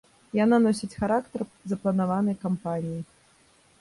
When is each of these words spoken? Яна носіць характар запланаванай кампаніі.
Яна 0.43 0.57
носіць 0.67 0.89
характар 1.01 1.45
запланаванай 1.73 2.35
кампаніі. 2.47 2.99